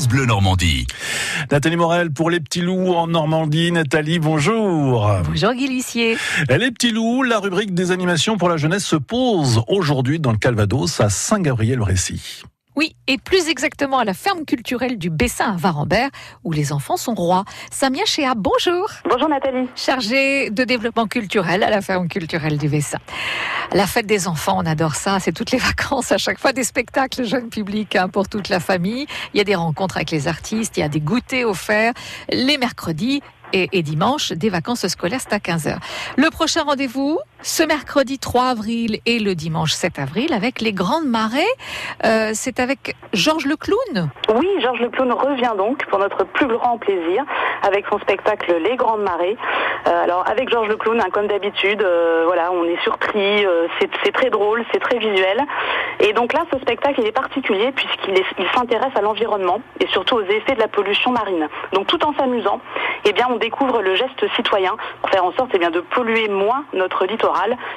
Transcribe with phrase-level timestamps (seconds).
[0.00, 0.86] France Bleu Normandie.
[1.50, 3.70] Nathalie Morel pour les petits loups en Normandie.
[3.70, 5.14] Nathalie, bonjour.
[5.26, 6.16] Bonjour Guy Lissier.
[6.48, 10.38] Les petits loups, la rubrique des animations pour la jeunesse se pose aujourd'hui dans le
[10.38, 12.44] Calvados à Saint-Gabriel-Récy.
[12.80, 16.08] Oui, et plus exactement à la ferme culturelle du Bessin à Varambert,
[16.44, 17.44] où les enfants sont rois.
[17.70, 18.88] Samia Chéa, bonjour.
[19.04, 19.68] Bonjour Nathalie.
[19.76, 22.96] Chargée de développement culturel à la ferme culturelle du Bessin.
[23.74, 25.20] La fête des enfants, on adore ça.
[25.20, 28.60] C'est toutes les vacances, à chaque fois des spectacles jeunes publics hein, pour toute la
[28.60, 29.06] famille.
[29.34, 31.92] Il y a des rencontres avec les artistes, il y a des goûters offerts
[32.30, 33.20] les mercredis
[33.52, 35.76] et, et dimanche, des vacances scolaires, c'est à 15h.
[36.16, 41.06] Le prochain rendez-vous, ce mercredi 3 avril et le dimanche 7 avril, avec les Grandes
[41.06, 41.40] Marées.
[42.04, 44.10] Euh, c'est avec Georges Le Clown.
[44.34, 47.24] Oui, Georges Le Clown revient donc pour notre plus grand plaisir
[47.66, 49.36] avec son spectacle Les Grandes Marées.
[49.86, 53.44] Euh, alors avec Georges Le Clown, hein, comme d'habitude, euh, voilà, on est surpris,
[53.80, 55.40] c'est très drôle, c'est très visuel.
[56.00, 60.16] Et donc là, ce spectacle, il est particulier puisqu'il il s'intéresse à l'environnement et surtout
[60.16, 61.48] aux effets de la pollution marine.
[61.72, 62.60] Donc tout en s'amusant,
[63.04, 66.28] eh bien, on découvre le geste citoyen pour faire en sorte eh bien, de polluer
[66.28, 67.29] moins notre littoral.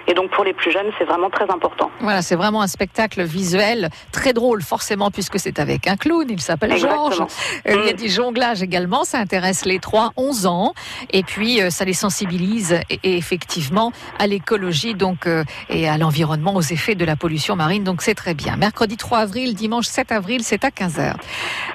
[0.08, 1.90] Et donc pour les plus jeunes, c'est vraiment très important.
[2.00, 6.26] Voilà, c'est vraiment un spectacle visuel très drôle, forcément, puisque c'est avec un clown.
[6.30, 7.22] Il s'appelle Georges.
[7.22, 7.98] Euh, il y a mm.
[7.98, 9.04] du jonglage également.
[9.04, 10.74] Ça intéresse les 3-11 ans.
[11.12, 15.98] Et puis, euh, ça les sensibilise et, et effectivement à l'écologie donc euh, et à
[15.98, 17.84] l'environnement, aux effets de la pollution marine.
[17.84, 18.56] Donc c'est très bien.
[18.58, 21.14] Mercredi 3 avril, dimanche 7 avril, c'est à 15h.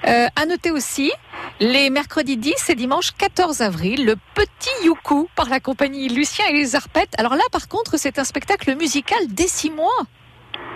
[0.07, 1.13] Euh, à noter aussi
[1.61, 6.53] les mercredis 10 et dimanche 14 avril, le Petit Youkou par la compagnie Lucien et
[6.53, 7.15] les Arpettes.
[7.19, 10.07] Alors là, par contre, c'est un spectacle musical dès 6 mois.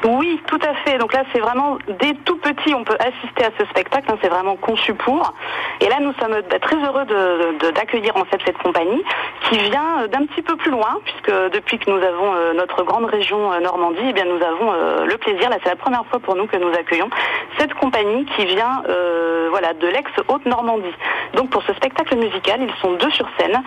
[0.04, 0.98] Oui, tout à fait.
[0.98, 4.10] Donc là, c'est vraiment dès tout petit, on peut assister à ce spectacle.
[4.10, 5.32] Hein, c'est vraiment conçu pour.
[5.80, 7.04] Et là, nous sommes bah, très heureux
[7.72, 9.02] d'accueillir en fait cette compagnie
[9.48, 13.04] qui vient d'un petit peu plus loin, puisque depuis que nous avons euh, notre grande
[13.04, 15.48] région euh, Normandie, eh bien nous avons euh, le plaisir.
[15.50, 17.10] Là, c'est la première fois pour nous que nous accueillons
[17.58, 18.82] cette compagnie qui vient,
[19.50, 20.94] voilà, de l'ex Haute Normandie.
[21.34, 23.62] Donc pour ce spectacle musical, ils sont deux sur scène,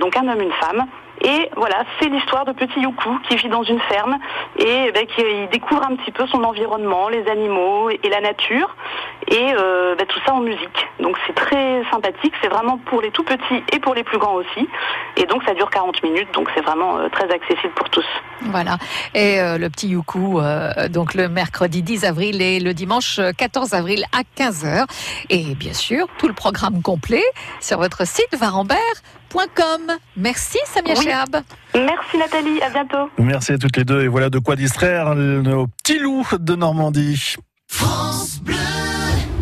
[0.00, 0.86] donc un homme, une femme.
[1.22, 4.18] Et voilà, c'est l'histoire de Petit Youkou qui vit dans une ferme
[4.58, 8.76] et ben, qui découvre un petit peu son environnement, les animaux et la nature,
[9.28, 10.86] et euh, ben, tout ça en musique.
[11.00, 14.34] Donc c'est très sympathique, c'est vraiment pour les tout petits et pour les plus grands
[14.34, 14.68] aussi.
[15.16, 18.04] Et donc ça dure 40 minutes, donc c'est vraiment euh, très accessible pour tous.
[18.42, 18.76] Voilà.
[19.14, 24.04] Et euh, le Petit euh, donc le mercredi 10 avril et le dimanche 14 avril
[24.12, 24.86] à 15h.
[25.30, 27.24] Et bien sûr, tout le programme complet
[27.60, 28.34] sur votre site
[30.16, 31.06] Merci Samia oui.
[31.74, 33.10] Merci Nathalie, à bientôt.
[33.18, 37.36] Merci à toutes les deux et voilà de quoi distraire nos petits loups de Normandie.